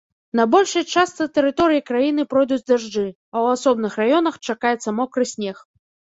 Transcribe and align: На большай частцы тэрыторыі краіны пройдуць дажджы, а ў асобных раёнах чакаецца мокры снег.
На 0.37 0.43
большай 0.53 0.85
частцы 0.93 1.27
тэрыторыі 1.35 1.81
краіны 1.89 2.21
пройдуць 2.31 2.59
дажджы, 2.71 3.05
а 3.33 3.35
ў 3.43 3.47
асобных 3.59 4.01
раёнах 4.01 4.35
чакаецца 4.49 4.89
мокры 5.03 5.23
снег. 5.37 5.65